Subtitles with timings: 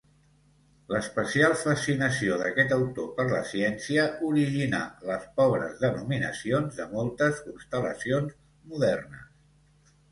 [0.93, 4.81] L'especial fascinació d'aquest autor per la ciència originà
[5.11, 8.37] les pobres denominacions de moltes constel·lacions
[8.75, 9.97] modernes.